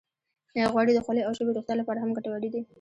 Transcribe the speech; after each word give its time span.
غوړې 0.71 0.93
د 0.95 0.99
خولې 1.05 1.21
او 1.27 1.33
ژبې 1.37 1.51
روغتیا 1.55 1.75
لپاره 1.77 1.99
هم 2.01 2.11
ګټورې 2.17 2.49
دي. 2.53 2.61